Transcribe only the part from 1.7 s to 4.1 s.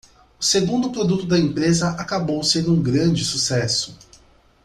acabou sendo um grande sucesso.